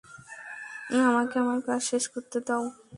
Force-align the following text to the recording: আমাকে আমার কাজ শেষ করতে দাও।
আমাকে 1.01 1.35
আমার 1.43 1.59
কাজ 1.67 1.81
শেষ 1.89 2.03
করতে 2.13 2.37
দাও। 2.47 2.63